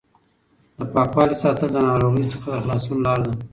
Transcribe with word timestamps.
د 0.77 0.79
پاکوالي 0.93 1.35
ساتل 1.43 1.69
د 1.73 1.77
ناروغۍ 1.89 2.25
څخه 2.33 2.47
د 2.51 2.55
خلاصون 2.63 2.97
لار 3.05 3.19
ده. 3.25 3.31